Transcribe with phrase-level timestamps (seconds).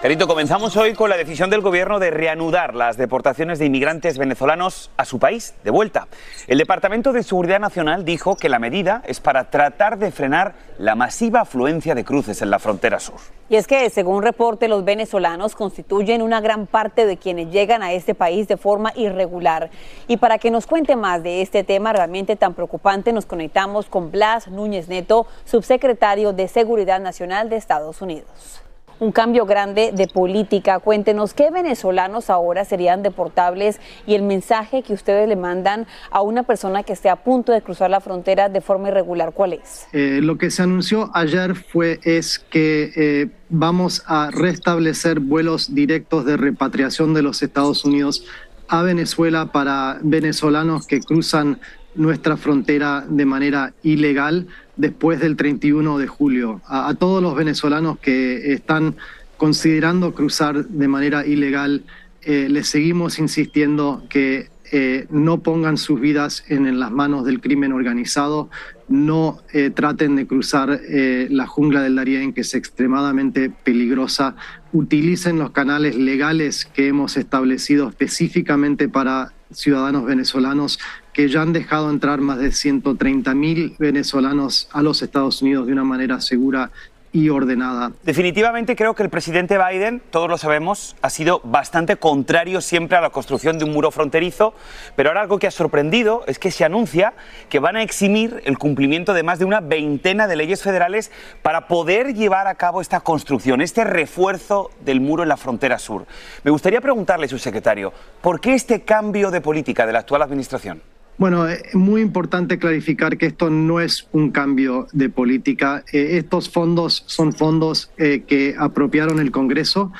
[0.00, 4.92] Carito, comenzamos hoy con la decisión del gobierno de reanudar las deportaciones de inmigrantes venezolanos
[4.96, 6.06] a su país, de vuelta.
[6.46, 10.94] El Departamento de Seguridad Nacional dijo que la medida es para tratar de frenar la
[10.94, 13.16] masiva afluencia de cruces en la frontera sur.
[13.48, 17.92] Y es que, según reporte, los venezolanos constituyen una gran parte de quienes llegan a
[17.92, 19.68] este país de forma irregular.
[20.06, 24.12] Y para que nos cuente más de este tema realmente tan preocupante, nos conectamos con
[24.12, 28.62] Blas Núñez Neto, subsecretario de Seguridad Nacional de Estados Unidos
[29.00, 30.78] un cambio grande de política.
[30.78, 36.42] Cuéntenos qué venezolanos ahora serían deportables y el mensaje que ustedes le mandan a una
[36.42, 39.32] persona que esté a punto de cruzar la frontera de forma irregular.
[39.32, 39.86] ¿Cuál es?
[39.92, 46.24] Eh, lo que se anunció ayer fue es que eh, vamos a restablecer vuelos directos
[46.24, 48.24] de repatriación de los Estados Unidos
[48.68, 51.58] a Venezuela para venezolanos que cruzan
[51.98, 54.46] nuestra frontera de manera ilegal
[54.76, 56.62] después del 31 de julio.
[56.66, 58.94] A, todos los venezolanos que están
[59.36, 61.82] considerando cruzar de manera ilegal,
[62.22, 67.72] eh, les seguimos insistiendo que eh, no pongan sus vidas en, las manos del crimen
[67.72, 68.48] organizado,
[68.88, 74.36] no eh, traten de cruzar la jungla del Darién, que es extremadamente peligrosa,
[74.72, 80.78] utilicen los canales legales que hemos establecido específicamente para ciudadanos venezolanos
[81.18, 85.72] que ya han dejado entrar más de 130 mil venezolanos a los Estados Unidos de
[85.72, 86.70] una manera segura
[87.10, 87.90] y ordenada.
[88.04, 93.00] Definitivamente creo que el presidente Biden, todos lo sabemos, ha sido bastante contrario siempre a
[93.00, 94.54] la construcción de un muro fronterizo,
[94.94, 97.14] pero ahora algo que ha sorprendido es que se anuncia
[97.48, 101.10] que van a eximir el cumplimiento de más de una veintena de leyes federales
[101.42, 106.06] para poder llevar a cabo esta construcción, este refuerzo del muro en la frontera sur.
[106.44, 110.80] Me gustaría preguntarle, su secretario, ¿por qué este cambio de política de la actual administración?
[111.18, 115.82] Bueno, es muy importante clarificar que esto no es un cambio de política.
[115.92, 119.92] Eh, estos fondos son fondos eh, que apropiaron el Congreso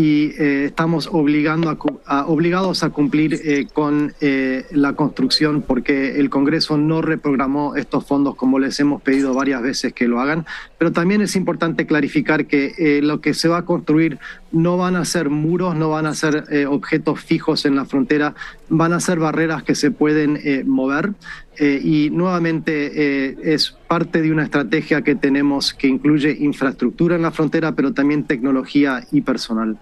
[0.00, 1.68] y eh, estamos obligando
[2.06, 8.06] a, obligados a cumplir eh, con eh, la construcción porque el Congreso no reprogramó estos
[8.06, 10.46] fondos como les hemos pedido varias veces que lo hagan.
[10.78, 14.18] Pero también es importante clarificar que lo que se va a construir
[14.52, 18.34] no van a ser muros, no van a ser objetos fijos en la frontera,
[18.70, 21.12] van a ser barreras que se pueden mover.
[21.60, 27.72] Y nuevamente es parte de una estrategia que tenemos que incluye infraestructura en la frontera,
[27.72, 29.76] pero también tecnología y personal.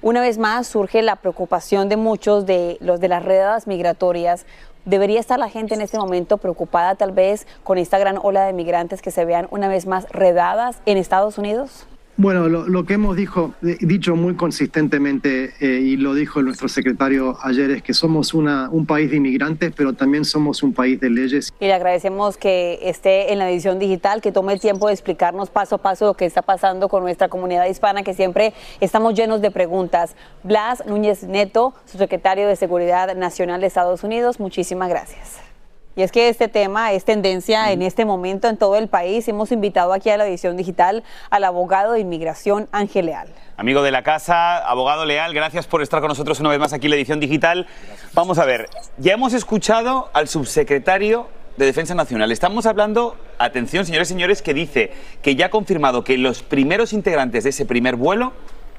[0.00, 4.44] Una vez más surge la preocupación de muchos de los de las redadas migratorias.
[4.84, 8.52] ¿Debería estar la gente en este momento preocupada tal vez con esta gran ola de
[8.52, 11.86] migrantes que se vean una vez más redadas en Estados Unidos?
[12.16, 17.82] Bueno, lo, que hemos dicho muy consistentemente, eh, y lo dijo nuestro secretario ayer, es
[17.82, 21.52] que somos una, un país de inmigrantes, pero también somos un país de leyes.
[21.58, 25.50] Y le agradecemos que esté en la edición digital, que tome el tiempo de explicarnos
[25.50, 29.40] paso a paso lo que está pasando con nuestra comunidad hispana, que siempre estamos llenos
[29.40, 30.14] de preguntas.
[30.44, 35.53] Blas Núñez Neto, su secretario de Seguridad Nacional de Estados Unidos, muchísimas gracias.
[35.96, 39.28] Y es que este tema es tendencia en este momento en todo el país.
[39.28, 43.28] Hemos invitado aquí a la edición digital al abogado de inmigración Ángel Leal.
[43.56, 46.86] Amigo de la casa, abogado Leal, gracias por estar con nosotros una vez más aquí
[46.86, 47.68] en la edición digital.
[48.12, 48.68] Vamos a ver,
[48.98, 52.32] ya hemos escuchado al subsecretario de Defensa Nacional.
[52.32, 56.92] Estamos hablando, atención señores y señores, que dice que ya ha confirmado que los primeros
[56.92, 58.32] integrantes de ese primer vuelo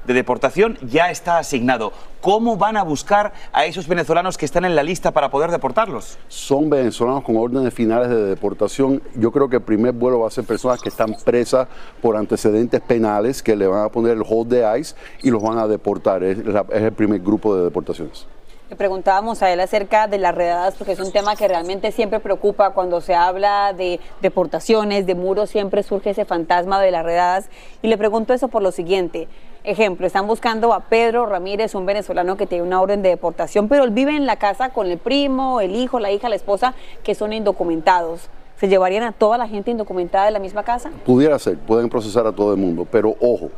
[0.06, 1.92] de deportación ya está asignado.
[2.20, 6.18] ¿Cómo van a buscar a esos venezolanos que están en la lista para poder deportarlos?
[6.28, 9.02] Son venezolanos con órdenes finales de deportación.
[9.14, 11.68] Yo creo que el primer vuelo va a ser personas que están presas
[12.00, 15.58] por antecedentes penales, que le van a poner el hold de ICE y los van
[15.58, 16.22] a deportar.
[16.22, 16.38] Es,
[16.70, 18.26] el primer grupo de deportaciones.
[18.68, 22.18] Le preguntábamos a él acerca de las redadas, porque es un tema que realmente siempre
[22.18, 27.48] preocupa cuando se habla de deportaciones, de muros, siempre surge ese fantasma de las redadas.
[27.82, 29.28] Y le pregunto eso por lo siguiente.
[29.66, 33.82] Ejemplo, están buscando a Pedro Ramírez, un venezolano que tiene una orden de deportación, pero
[33.82, 37.16] él vive en la casa con el primo, el hijo, la hija, la esposa, que
[37.16, 38.28] son indocumentados.
[38.60, 40.92] ¿Se llevarían a toda la gente indocumentada de la misma casa?
[41.04, 43.50] Pudiera ser, pueden procesar a todo el mundo, pero ojo,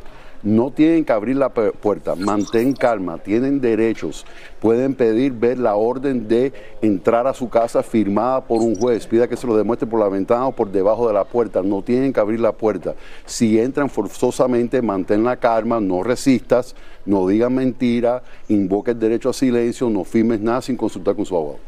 [0.43, 4.25] no tienen que abrir la puerta, mantén calma, tienen derechos,
[4.59, 9.27] pueden pedir ver la orden de entrar a su casa firmada por un juez, pida
[9.27, 12.13] que se lo demuestre por la ventana o por debajo de la puerta, no tienen
[12.13, 12.95] que abrir la puerta.
[13.25, 16.75] Si entran forzosamente, mantén la calma, no resistas,
[17.05, 21.35] no digan mentira, invoque el derecho a silencio, no firmes nada sin consultar con su
[21.35, 21.59] abogado.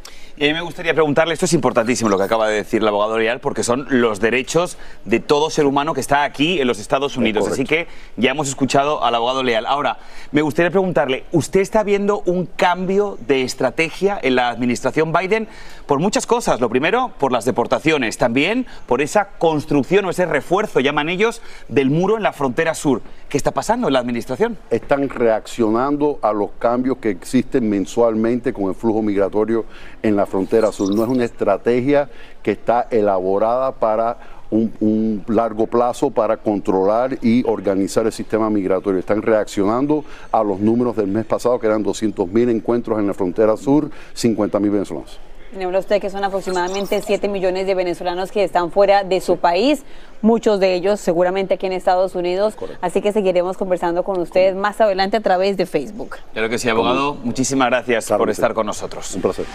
[0.42, 2.88] Y a mí me gustaría preguntarle, esto es importantísimo lo que acaba de decir el
[2.88, 6.80] abogado Leal, porque son los derechos de todo ser humano que está aquí en los
[6.80, 7.48] Estados Unidos.
[7.48, 7.86] Así que
[8.18, 9.68] ya hemos escuchado al abogado Leal.
[9.68, 10.00] Ahora,
[10.32, 15.48] me gustaría preguntarle, ¿usted está viendo un cambio de estrategia en la administración Biden?
[15.92, 16.62] Por muchas cosas.
[16.62, 18.18] Lo primero, por las deportaciones.
[18.18, 23.02] También por esa construcción o ese refuerzo, llaman ellos, del muro en la frontera sur.
[23.28, 24.58] ¿Qué está pasando en la administración?
[24.70, 29.66] Están reaccionando a los cambios que existen mensualmente con el flujo migratorio
[30.02, 30.96] en la frontera sur.
[30.96, 32.10] No es una estrategia
[32.42, 38.98] que está elaborada para un, largo plazo para controlar y organizar el sistema migratorio.
[38.98, 43.58] Están reaccionando a los números del mes pasado, que eran 200.000 encuentros en la frontera
[43.58, 45.31] sur, 50.000 venezolanos.
[45.56, 49.38] Me habla usted que son aproximadamente 7 millones de venezolanos que están fuera de su
[49.38, 49.84] país,
[50.22, 52.56] muchos de ellos seguramente aquí en Estados Unidos.
[52.80, 56.18] Así que seguiremos conversando con ustedes más adelante a través de Facebook.
[56.32, 57.16] Claro que sí, abogado.
[57.16, 59.14] Muchísimas gracias por estar con nosotros.
[59.16, 59.46] Un placer.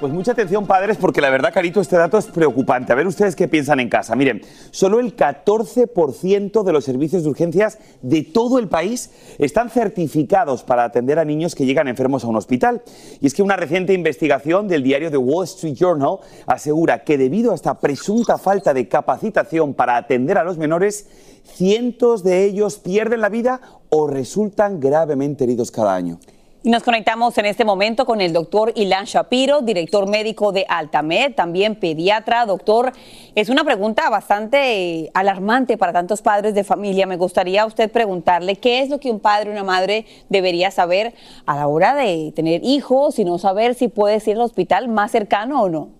[0.00, 2.90] Pues mucha atención, padres, porque la verdad, Carito, este dato es preocupante.
[2.90, 4.16] A ver ustedes qué piensan en casa.
[4.16, 10.62] Miren, solo el 14% de los servicios de urgencias de todo el país están certificados
[10.62, 12.80] para atender a niños que llegan enfermos a un hospital.
[13.20, 17.52] Y es que una reciente investigación del diario The Wall Street Journal asegura que debido
[17.52, 21.08] a esta presunta falta de capacitación para atender a los menores,
[21.44, 23.60] cientos de ellos pierden la vida
[23.90, 26.18] o resultan gravemente heridos cada año.
[26.62, 31.34] Y nos conectamos en este momento con el doctor Ilan Shapiro, director médico de Altamed,
[31.34, 32.44] también pediatra.
[32.44, 32.92] Doctor,
[33.34, 37.06] es una pregunta bastante eh, alarmante para tantos padres de familia.
[37.06, 40.70] Me gustaría a usted preguntarle qué es lo que un padre o una madre debería
[40.70, 41.14] saber
[41.46, 45.12] a la hora de tener hijos y no saber si puede ir al hospital más
[45.12, 45.99] cercano o no.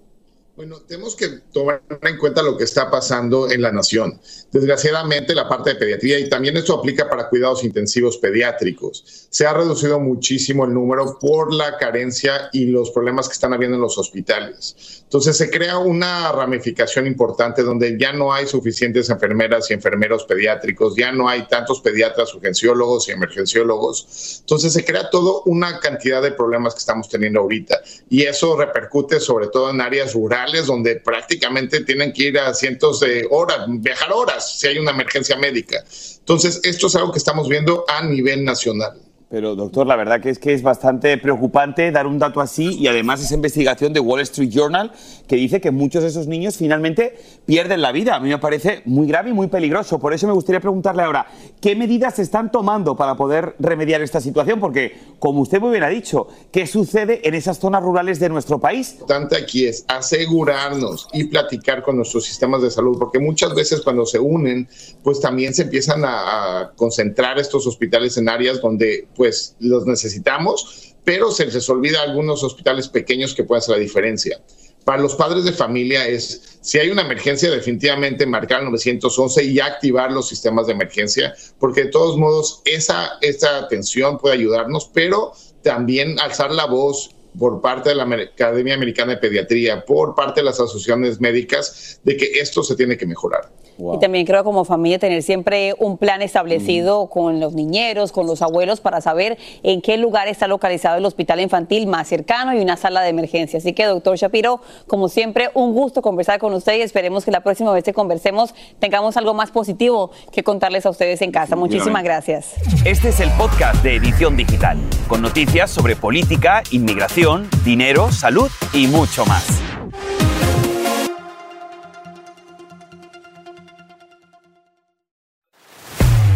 [0.60, 4.20] Bueno, tenemos que tomar en cuenta lo que está pasando en la nación.
[4.52, 9.54] Desgraciadamente, la parte de pediatría, y también esto aplica para cuidados intensivos pediátricos, se ha
[9.54, 13.96] reducido muchísimo el número por la carencia y los problemas que están habiendo en los
[13.96, 15.00] hospitales.
[15.04, 20.94] Entonces, se crea una ramificación importante donde ya no hay suficientes enfermeras y enfermeros pediátricos,
[20.94, 24.40] ya no hay tantos pediatras, urgenciólogos y emergenciólogos.
[24.40, 27.80] Entonces, se crea toda una cantidad de problemas que estamos teniendo ahorita.
[28.10, 33.00] Y eso repercute sobre todo en áreas rurales donde prácticamente tienen que ir a cientos
[33.00, 35.84] de horas, viajar horas si hay una emergencia médica.
[36.18, 39.00] Entonces, esto es algo que estamos viendo a nivel nacional.
[39.30, 42.88] Pero doctor, la verdad que es que es bastante preocupante dar un dato así y
[42.88, 44.90] además esa investigación de Wall Street Journal
[45.28, 47.16] que dice que muchos de esos niños finalmente
[47.46, 48.16] pierden la vida.
[48.16, 50.00] A mí me parece muy grave y muy peligroso.
[50.00, 51.28] Por eso me gustaría preguntarle ahora,
[51.60, 54.58] ¿qué medidas se están tomando para poder remediar esta situación?
[54.58, 58.58] Porque, como usted muy bien ha dicho, ¿qué sucede en esas zonas rurales de nuestro
[58.58, 58.94] país?
[58.94, 63.80] Lo importante aquí es asegurarnos y platicar con nuestros sistemas de salud, porque muchas veces
[63.82, 64.68] cuando se unen,
[65.04, 70.94] pues también se empiezan a, a concentrar estos hospitales en áreas donde pues los necesitamos,
[71.04, 74.40] pero se les olvida algunos hospitales pequeños que pueden hacer la diferencia.
[74.86, 79.60] Para los padres de familia es, si hay una emergencia, definitivamente marcar el 911 y
[79.60, 85.34] activar los sistemas de emergencia, porque de todos modos esa, esa atención puede ayudarnos, pero
[85.62, 90.46] también alzar la voz por parte de la Academia Americana de Pediatría, por parte de
[90.46, 93.52] las asociaciones médicas, de que esto se tiene que mejorar.
[93.94, 98.42] Y también creo como familia tener siempre un plan establecido con los niñeros, con los
[98.42, 102.76] abuelos, para saber en qué lugar está localizado el hospital infantil más cercano y una
[102.76, 103.58] sala de emergencia.
[103.58, 107.40] Así que, doctor Shapiro, como siempre, un gusto conversar con usted y esperemos que la
[107.40, 111.56] próxima vez que conversemos tengamos algo más positivo que contarles a ustedes en casa.
[111.56, 112.54] Muchísimas gracias.
[112.84, 114.78] Este es el podcast de Edición Digital,
[115.08, 119.59] con noticias sobre política, inmigración, dinero, salud y mucho más.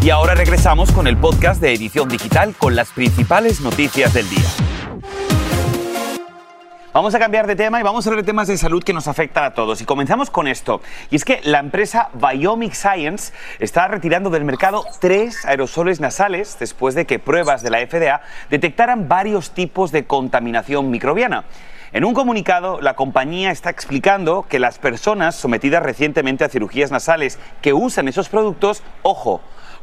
[0.04, 4.44] Y ahora regresamos con el podcast de Edición Digital con las principales noticias del día.
[6.92, 9.44] Vamos a cambiar de tema y vamos a hablar temas de salud que nos afectan
[9.44, 9.80] a todos.
[9.80, 10.82] Y comenzamos con esto.
[11.10, 16.94] Y es que la empresa Biomic Science está retirando del mercado tres aerosoles nasales después
[16.94, 18.20] de que pruebas de la FDA
[18.50, 21.44] detectaran varios tipos de contaminación microbiana.
[21.94, 27.38] En un comunicado, la compañía está explicando que las personas sometidas recientemente a cirugías nasales
[27.62, 29.40] que usan esos productos, ojo,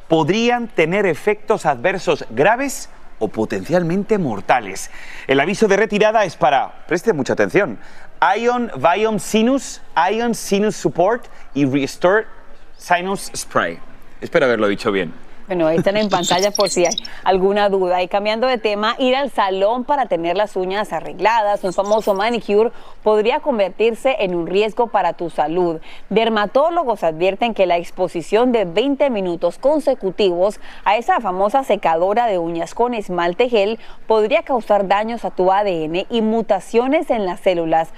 [0.07, 2.89] podrían tener efectos adversos graves
[3.19, 4.89] o potencialmente mortales.
[5.27, 7.77] El aviso de retirada es para, preste mucha atención,
[8.37, 9.81] Ion Biome Sinus,
[10.11, 12.25] Ion Sinus Support y Restore
[12.77, 13.79] Sinus Spray.
[14.19, 15.13] Espero haberlo dicho bien.
[15.51, 18.01] Bueno, ahí están en pantalla por si hay alguna duda.
[18.01, 22.71] Y cambiando de tema, ir al salón para tener las uñas arregladas, un famoso manicure,
[23.03, 25.81] podría convertirse en un riesgo para tu salud.
[26.09, 32.73] Dermatólogos advierten que la exposición de 20 minutos consecutivos a esa famosa secadora de uñas
[32.73, 33.77] con esmalte gel
[34.07, 37.89] podría causar daños a tu ADN y mutaciones en las células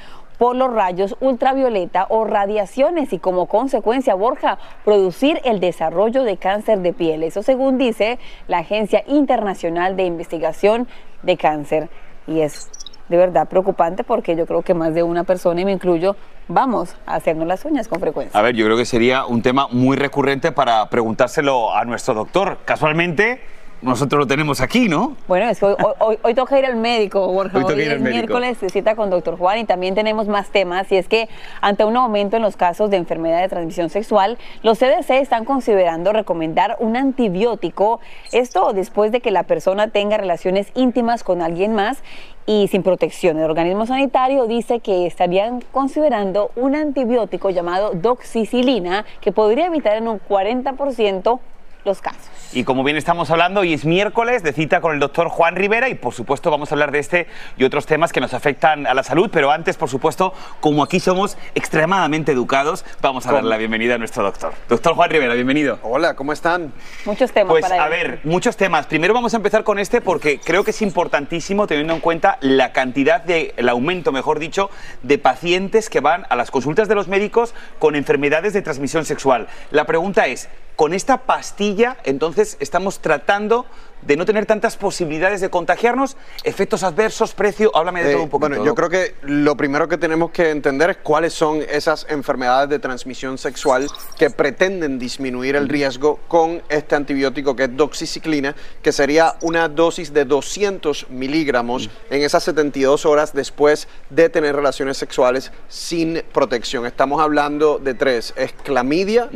[0.44, 6.80] por los rayos ultravioleta o radiaciones y como consecuencia, Borja, producir el desarrollo de cáncer
[6.80, 7.24] de piel.
[7.24, 8.20] Eso según dice
[8.50, 10.90] la Agencia Internacional de Investigación
[11.22, 11.90] de Cáncer.
[12.28, 12.70] Y es
[13.08, 16.18] de verdad preocupante porque yo creo que más de una persona, y me incluyo,
[16.50, 18.38] vamos a hacernos las uñas con frecuencia.
[18.38, 22.58] A ver, yo creo que sería un tema muy recurrente para preguntárselo a nuestro doctor.
[22.66, 23.40] Casualmente,
[23.84, 25.16] nosotros lo tenemos aquí, ¿no?
[25.28, 27.63] Bueno, es que hoy, hoy, hoy toca ir al médico, Borja.
[27.63, 30.92] Hoy ir es miércoles de cita con doctor Juan y también tenemos más temas.
[30.92, 31.30] Y es que
[31.62, 36.13] ante un aumento en los casos de enfermedad de transmisión sexual, los CDC están considerando
[36.13, 38.00] recomendar un antibiótico.
[38.32, 42.04] Esto después de que la persona tenga relaciones íntimas con alguien más
[42.46, 43.38] y sin protección.
[43.38, 50.08] El organismo sanitario dice que estarían considerando un antibiótico llamado doxicilina que podría evitar en
[50.08, 51.40] un 40%
[51.86, 52.22] los casos.
[52.54, 55.90] Y como bien estamos hablando, hoy es miércoles de cita con el doctor Juan Rivera
[55.90, 58.94] y por supuesto vamos a hablar de este y otros temas que nos afectan a
[58.94, 63.58] la salud, pero antes, por supuesto, como aquí somos extremadamente educados, vamos a dar la
[63.58, 64.54] bienvenida a nuestro doctor.
[64.70, 65.80] Doctor Juan Rivera, bienvenido.
[65.82, 66.72] Hola, ¿cómo están?
[67.06, 67.92] Muchos temas Pues para a él.
[67.92, 68.86] ver, muchos temas.
[68.86, 72.72] Primero vamos a empezar con este porque creo que es importantísimo teniendo en cuenta la
[72.72, 74.70] cantidad de, el aumento, mejor dicho,
[75.02, 79.48] de pacientes que van a las consultas de los médicos con enfermedades de transmisión sexual.
[79.72, 83.65] La pregunta es, con esta pastilla, entonces estamos tratando
[84.01, 88.30] de no tener tantas posibilidades de contagiarnos, efectos adversos, precio, háblame de Eh, todo un
[88.30, 88.50] poquito.
[88.50, 92.70] bueno, yo creo que lo primero que tenemos que entender es cuáles son esas enfermedades
[92.70, 93.88] de transmisión sexual
[94.18, 100.12] que pretenden disminuir el riesgo con este antibiótico que es doxiciclina, que sería una dosis
[100.13, 106.86] de 200 miligramos en esas 72 horas después de tener relaciones sexuales sin protección.
[106.86, 109.30] Estamos hablando de tres, es clamidia,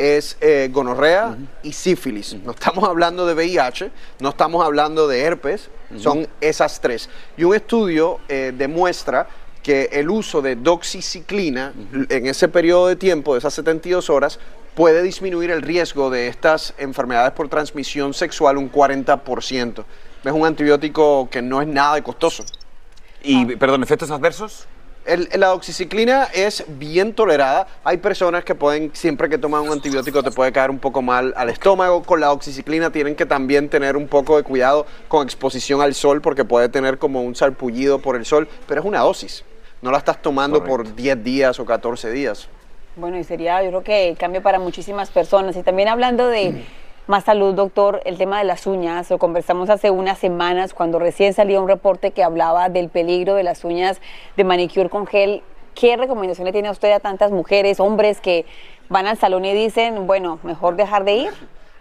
[0.00, 2.34] es eh, gonorrea y sífilis.
[2.42, 3.90] No estamos hablando de VIH,
[4.20, 7.10] no estamos hablando de herpes, son esas tres.
[7.36, 9.28] Y un estudio eh, demuestra
[9.62, 11.74] que el uso de doxiciclina
[12.08, 14.38] en ese periodo de tiempo, de esas 72 horas,
[14.74, 19.84] puede disminuir el riesgo de estas enfermedades por transmisión sexual un 40%.
[20.24, 22.44] Es un antibiótico que no es nada de costoso.
[23.22, 24.66] Y, perdón, efectos adversos.
[25.06, 27.66] El- la doxiciclina es bien tolerada.
[27.84, 31.32] Hay personas que pueden, siempre que toman un antibiótico, te puede caer un poco mal
[31.36, 32.02] al estómago.
[32.02, 36.20] Con la doxiciclina tienen que también tener un poco de cuidado con exposición al sol,
[36.20, 39.42] porque puede tener como un sarpullido por el sol, pero es una dosis.
[39.82, 42.48] No la estás tomando por 10 días o 14 días.
[42.96, 45.56] Bueno, y sería, yo creo que el cambio para muchísimas personas.
[45.56, 46.64] Y también hablando de
[47.10, 51.34] más salud, doctor, el tema de las uñas, lo conversamos hace unas semanas cuando recién
[51.34, 54.00] salió un reporte que hablaba del peligro de las uñas
[54.36, 55.42] de manicure con gel.
[55.74, 58.46] ¿Qué recomendación le tiene a usted a tantas mujeres, hombres que
[58.88, 61.30] van al salón y dicen, bueno, mejor dejar de ir?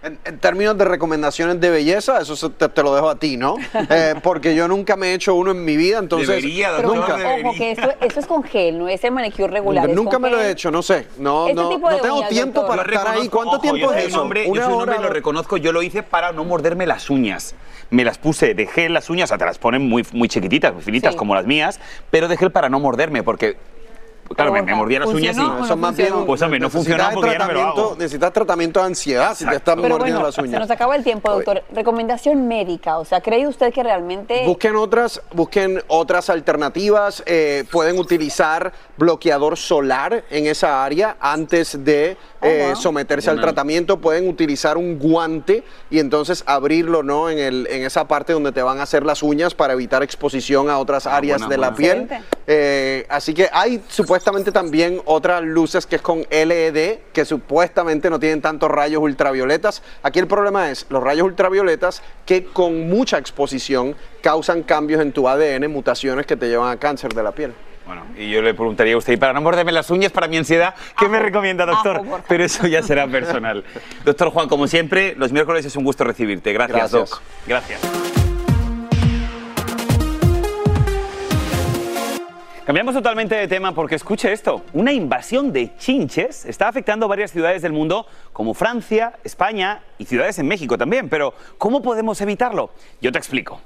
[0.02, 3.36] En, en términos de recomendaciones de belleza, eso se- te, te lo dejo a ti,
[3.36, 3.56] ¿no?
[3.90, 6.28] Eh, porque yo nunca me he hecho uno en mi vida, entonces...
[6.30, 7.16] Debería, Pero nunca.
[7.44, 9.90] ojo, que esto, esto es con gel, no es el manicure regular.
[9.90, 10.52] Nunca con me lo he gel.
[10.52, 11.08] hecho, no sé.
[11.18, 12.78] No, Este no, de no tengo uñas, tiempo doctor.
[12.78, 13.28] para estar ahí.
[13.28, 14.22] ¿Cuánto ojo, tiempo es eso?
[14.22, 16.88] hombre- yo Una soy un hombre y lo reconozco, yo lo hice para no morderme
[16.88, 17.56] las uñas.
[17.90, 20.82] Me las puse, dejé las uñas, o sea, te las ponen muy, muy chiquititas, muy
[20.84, 21.18] finitas Sí.
[21.18, 21.80] como las mías,
[22.10, 23.58] pero dejé para no morderme, porque,
[24.36, 25.40] claro, me, me mordía las uñas y...
[25.40, 26.26] no más bien.
[26.26, 27.96] Pues, hombre, no necesitas funcionaba porque ya no me lo tratamiento- hago.
[28.00, 30.60] Necesitas tratamiento de ansiedad si te están Pero mordiendo bueno, las se uñas.
[30.62, 31.64] nos acaba el tiempo, doctor.
[31.74, 34.44] Recomendación médica, o sea, ¿cree usted que realmente...
[34.46, 37.24] Busquen otras, busquen otras alternativas.
[37.26, 42.76] eh, pueden utilizar bloqueador solar en esa área antes de Oh, eh, wow.
[42.78, 44.00] someterse al tratamiento.
[44.00, 47.30] Pueden utilizar un guante y entonces abrirlo ¿no?
[47.30, 50.70] en, el, en esa parte donde te van a hacer las uñas para evitar exposición
[50.70, 52.08] a otras Ah, áreas buena, de la piel.
[52.48, 54.19] Eh, así que hay supuestamente
[54.52, 59.84] también otras luces que es con LED, que supuestamente no tienen tantos rayos ultravioletas.
[60.04, 65.28] Aquí el problema es los rayos ultravioletas que con mucha exposición causan cambios en tu
[65.28, 67.54] ADN, mutaciones que te llevan a cáncer de la piel.
[67.86, 70.38] Bueno, y yo le preguntaría a usted, y para no morderme las uñas, para mi
[70.38, 71.98] ansiedad, ¿qué me recomienda, doctor?
[71.98, 72.20] Ajo.
[72.28, 73.64] Pero eso ya será personal.
[74.06, 76.54] doctor Juan, como siempre, los miércoles es un gusto recibirte.
[76.54, 77.10] Gracias, Gracias.
[77.10, 77.22] Doc.
[77.48, 78.09] Gracias.
[82.70, 84.62] Cambiamos totalmente de tema porque escuche esto.
[84.74, 90.38] Una invasión de chinches está afectando varias ciudades del mundo como Francia, España y ciudades
[90.38, 91.10] en México también.
[91.10, 92.70] Pero ¿cómo podemos evitarlo?
[93.02, 93.60] Yo te explico.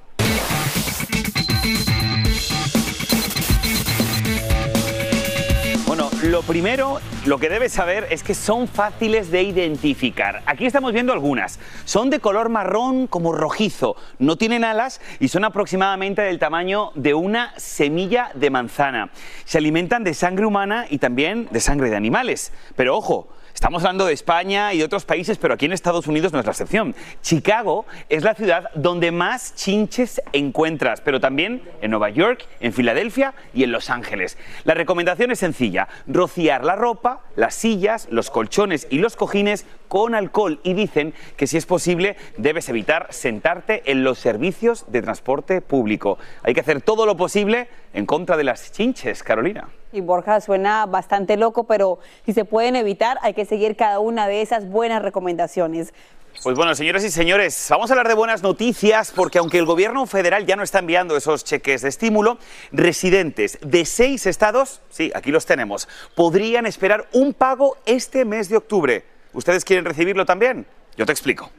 [6.34, 10.42] Lo primero, lo que debes saber es que son fáciles de identificar.
[10.48, 11.60] Aquí estamos viendo algunas.
[11.86, 17.14] Son de color marrón como rojizo, no tienen alas y son aproximadamente del tamaño de
[17.14, 19.12] una semilla de manzana.
[19.46, 22.52] Se alimentan de sangre humana y también de sangre de animales.
[22.76, 26.34] Pero ojo, Estamos hablando de España y de otros países, pero aquí en Estados Unidos
[26.34, 26.96] no es la excepción.
[27.22, 33.34] Chicago es la ciudad donde más chinches encuentras, pero también en Nueva York, en Filadelfia
[33.54, 34.38] y en Los Ángeles.
[34.64, 40.16] La recomendación es sencilla, rociar la ropa, las sillas, los colchones y los cojines con
[40.16, 45.62] alcohol y dicen que si es posible debes evitar sentarte en los servicios de transporte
[45.62, 46.18] público.
[46.42, 49.70] Hay que hacer todo lo posible en contra de las chinches, Carolina.
[49.94, 54.28] Y Borja suena bastante loco, pero si se pueden evitar, hay que seguir cada una
[54.28, 55.94] de esas buenas recomendaciones.
[56.42, 60.08] Pues bueno, señoras y señores, vamos a hablar de buenas noticias porque aunque el gobierno
[60.08, 62.40] federal ya no está enviando esos cheques de estímulo,
[62.72, 68.58] residentes de seis estados, sí, aquí los tenemos, podrían esperar un pago este mes de
[68.58, 69.06] octubre.
[69.32, 70.66] ¿Ustedes quieren recibirlo también?
[70.98, 71.52] Yo te explico.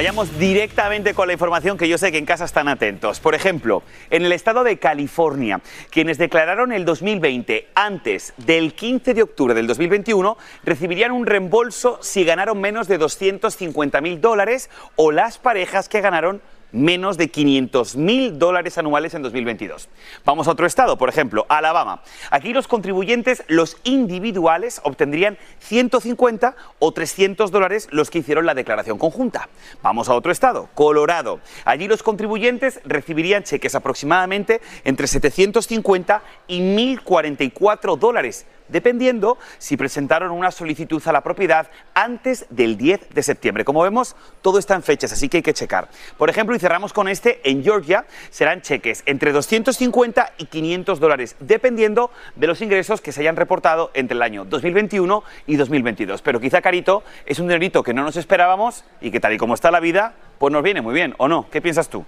[0.00, 3.20] Vayamos directamente con la información que yo sé que en casa están atentos.
[3.20, 9.22] Por ejemplo, en el estado de California, quienes declararon el 2020 antes del 15 de
[9.22, 15.36] octubre del 2021 recibirían un reembolso si ganaron menos de 250 mil dólares o las
[15.36, 16.40] parejas que ganaron
[16.72, 19.88] menos de 500 mil dólares anuales en 2022.
[20.24, 22.02] Vamos a otro estado, por ejemplo, Alabama.
[22.30, 28.98] Aquí los contribuyentes, los individuales, obtendrían 150 o 300 dólares los que hicieron la declaración
[28.98, 29.48] conjunta.
[29.82, 31.40] Vamos a otro estado, Colorado.
[31.64, 40.50] Allí los contribuyentes recibirían cheques aproximadamente entre 750 y 1.044 dólares dependiendo si presentaron una
[40.50, 43.64] solicitud a la propiedad antes del 10 de septiembre.
[43.64, 45.88] Como vemos, todo está en fechas, así que hay que checar.
[46.16, 51.36] Por ejemplo, y cerramos con este, en Georgia serán cheques entre 250 y 500 dólares,
[51.40, 56.22] dependiendo de los ingresos que se hayan reportado entre el año 2021 y 2022.
[56.22, 59.54] Pero quizá, Carito, es un dinerito que no nos esperábamos y que tal y como
[59.54, 61.48] está la vida, pues nos viene muy bien, ¿o no?
[61.50, 62.04] ¿Qué piensas tú?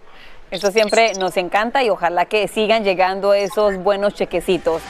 [0.51, 4.83] Eso siempre nos encanta y ojalá que sigan llegando esos buenos chequecitos.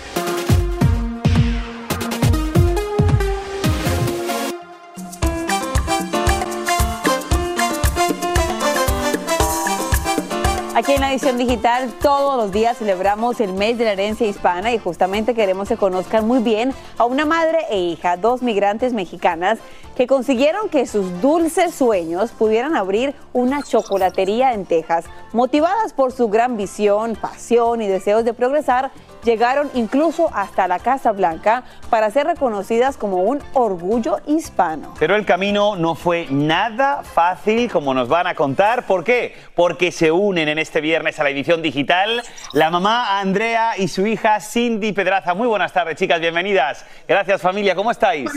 [11.03, 15.35] La edición digital todos los días celebramos el mes de la herencia hispana y justamente
[15.35, 19.59] queremos que conozcan muy bien a una madre e hija, dos migrantes mexicanas
[19.97, 25.07] que consiguieron que sus dulces sueños pudieran abrir una chocolatería en Texas.
[25.33, 28.93] Motivadas por su gran visión, pasión y deseos de progresar,
[29.25, 34.95] llegaron incluso hasta la Casa Blanca para ser reconocidas como un orgullo hispano.
[34.99, 38.87] Pero el camino no fue nada fácil como nos van a contar.
[38.87, 39.35] ¿Por qué?
[39.55, 44.07] Porque se unen en este viernes a la edición digital la mamá Andrea y su
[44.07, 45.35] hija Cindy Pedraza.
[45.35, 46.85] Muy buenas tardes, chicas, bienvenidas.
[47.07, 48.31] Gracias familia, ¿cómo estáis?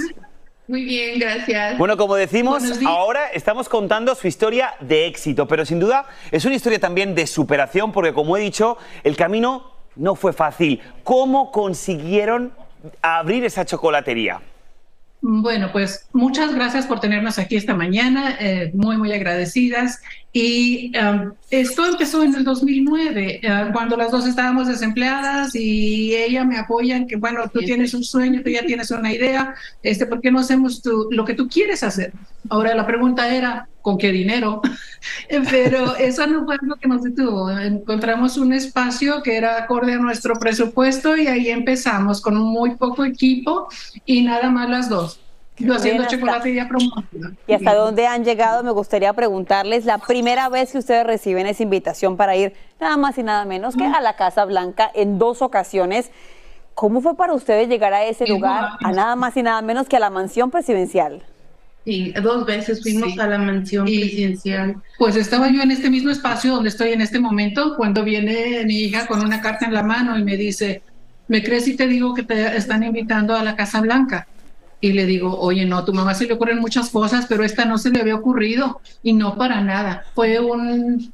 [0.67, 1.77] Muy bien, gracias.
[1.77, 6.55] Bueno, como decimos, ahora estamos contando su historia de éxito, pero sin duda es una
[6.55, 10.81] historia también de superación, porque como he dicho, el camino no fue fácil.
[11.03, 12.51] ¿Cómo consiguieron
[13.01, 14.41] abrir esa chocolatería?
[15.27, 19.99] Bueno, pues muchas gracias por tenernos aquí esta mañana, eh, muy, muy agradecidas.
[20.31, 26.43] Y um, esto empezó en el 2009, uh, cuando las dos estábamos desempleadas y ella
[26.43, 30.05] me apoya en que, bueno, tú tienes un sueño, tú ya tienes una idea, este,
[30.05, 32.13] ¿por qué no hacemos lo que tú quieres hacer?
[32.49, 34.61] Ahora la pregunta era, ¿con qué dinero?
[35.51, 37.51] Pero eso no fue lo que nos detuvo.
[37.51, 43.05] Encontramos un espacio que era acorde a nuestro presupuesto y ahí empezamos con muy poco
[43.05, 43.67] equipo
[44.03, 45.19] y nada más las dos.
[45.57, 46.59] Yo haciendo chocolate y
[47.47, 48.63] ¿Y hasta dónde han llegado?
[48.63, 53.17] Me gustaría preguntarles la primera vez que ustedes reciben esa invitación para ir nada más
[53.19, 56.09] y nada menos que a la Casa Blanca en dos ocasiones.
[56.73, 59.95] ¿Cómo fue para ustedes llegar a ese lugar, a nada más y nada menos que
[59.95, 61.23] a la mansión presidencial?
[61.85, 64.77] Sí, dos veces fuimos a la mansión presidencial.
[64.97, 68.79] Pues estaba yo en este mismo espacio donde estoy en este momento cuando viene mi
[68.85, 70.81] hija con una carta en la mano y me dice,
[71.27, 74.27] ¿me crees si te digo que te están invitando a la Casa Blanca?
[74.81, 77.79] y le digo, oye, no, tu mamá se le ocurren muchas cosas, pero esta no
[77.79, 80.05] se le había ocurrido y no para nada.
[80.13, 81.11] Fue un,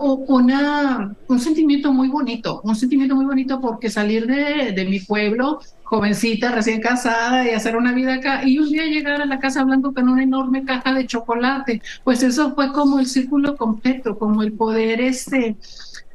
[0.00, 5.00] uh, una, un sentimiento muy bonito, un sentimiento muy bonito porque salir de, de, mi
[5.00, 9.38] pueblo, jovencita, recién casada y hacer una vida acá y un día llegar a la
[9.38, 14.18] Casa Blanca con una enorme caja de chocolate, pues eso fue como el círculo completo,
[14.18, 15.56] como el poder este,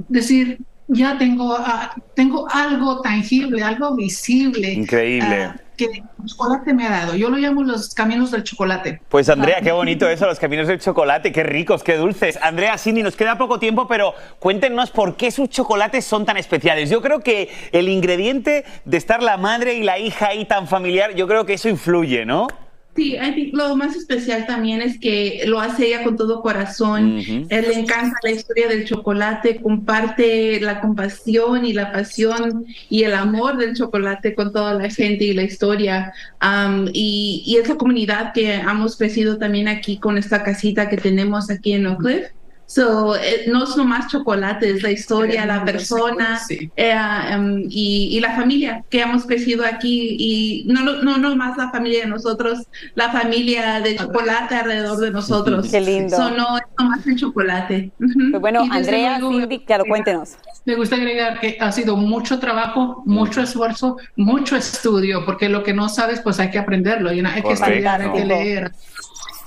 [0.08, 4.74] decir, ya tengo, uh, tengo algo tangible, algo visible.
[4.74, 5.48] Increíble.
[5.48, 7.16] Uh, que el chocolate me ha dado.
[7.16, 9.02] Yo lo llamo los caminos del chocolate.
[9.10, 12.38] Pues Andrea, qué bonito eso, los caminos del chocolate, qué ricos, qué dulces.
[12.42, 16.90] Andrea, Cindy, nos queda poco tiempo, pero cuéntenos por qué sus chocolates son tan especiales.
[16.90, 21.16] Yo creo que el ingrediente de estar la madre y la hija ahí tan familiar,
[21.16, 22.48] yo creo que eso influye, ¿no?
[22.96, 27.18] Sí, I think lo más especial también es que lo hace ella con todo corazón.
[27.18, 33.16] Él le encanta la historia del chocolate, comparte la compasión y la pasión y el
[33.16, 36.14] amor del chocolate con toda la gente y la historia.
[36.40, 40.98] Am, y, y es la comunidad que hemos crecido también aquí con esta casita que
[40.98, 42.26] tenemos aquí en Oak Cliff.
[42.66, 46.72] So, eh, no es nomás chocolate, es la historia, la persona Sí.
[46.76, 46.96] eh,
[47.30, 51.70] em, y, y la familia que hemos crecido aquí y no, no, no nomás la
[51.70, 52.60] familia de nosotros,
[52.96, 55.68] la familia de chocolate alrededor de nosotros.
[55.70, 56.16] Qué lindo.
[56.16, 57.92] So, no es nomás el chocolate.
[58.00, 60.32] Pues bueno, Andrea, luego- Cindy, claro, cuéntenos.
[60.66, 65.74] Me gusta agregar que ha sido mucho trabajo, mucho esfuerzo, mucho estudio, porque lo que
[65.74, 67.12] no sabes, pues hay que aprenderlo.
[67.14, 67.66] y hay que Correcto.
[67.66, 68.72] estudiar, hay que leer,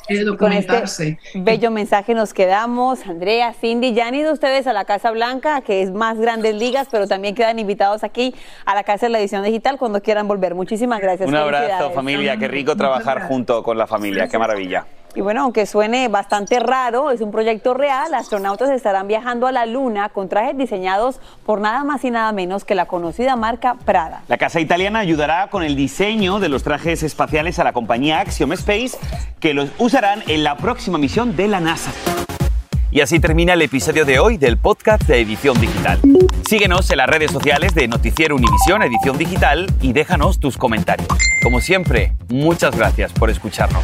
[0.09, 1.19] Y con este documentarse.
[1.35, 3.07] bello mensaje nos quedamos.
[3.07, 6.88] Andrea, Cindy, ya han ido ustedes a la Casa Blanca, que es más grandes ligas,
[6.90, 10.55] pero también quedan invitados aquí a la Casa de la Edición Digital cuando quieran volver.
[10.55, 11.29] Muchísimas gracias.
[11.29, 14.87] Un abrazo, familia, qué rico trabajar junto con la familia, qué maravilla.
[15.17, 18.13] Y bueno, aunque suene bastante raro, es un proyecto real.
[18.13, 22.67] Astronautas estarán viajando a la Luna con trajes diseñados por nada más y nada menos
[22.67, 24.21] que la conocida marca Prada.
[24.29, 28.53] La casa italiana ayudará con el diseño de los trajes espaciales a la compañía Axiom
[28.53, 28.99] Space,
[29.41, 31.93] que los usarán en la próxima misión de la NASA.
[32.91, 35.99] Y así termina el episodio de hoy del podcast de Edición Digital.
[36.47, 41.09] Síguenos en las redes sociales de Noticiero Univisión Edición Digital y déjanos tus comentarios.
[41.43, 43.83] Como siempre, muchas gracias por escucharnos.